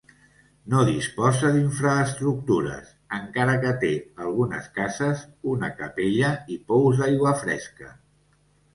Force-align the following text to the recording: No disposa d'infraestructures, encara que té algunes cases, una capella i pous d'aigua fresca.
No 0.73 0.85
disposa 0.85 1.51
d'infraestructures, 1.55 2.89
encara 3.19 3.59
que 3.67 3.75
té 3.85 3.93
algunes 4.25 4.73
cases, 4.81 5.25
una 5.55 5.73
capella 5.85 6.35
i 6.59 6.63
pous 6.73 7.03
d'aigua 7.07 7.39
fresca. 7.47 7.97